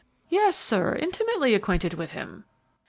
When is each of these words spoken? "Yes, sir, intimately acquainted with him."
"Yes, 0.29 0.57
sir, 0.57 0.95
intimately 0.95 1.53
acquainted 1.53 1.93
with 1.93 2.13
him." 2.13 2.45